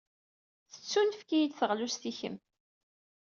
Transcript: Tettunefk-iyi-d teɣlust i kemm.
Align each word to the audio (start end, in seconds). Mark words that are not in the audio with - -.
Tettunefk-iyi-d 0.73 1.53
teɣlust 1.55 2.03
i 2.11 2.13
kemm. 2.19 2.35